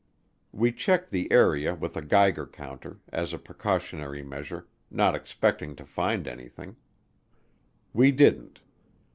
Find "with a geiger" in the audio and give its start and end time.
1.75-2.47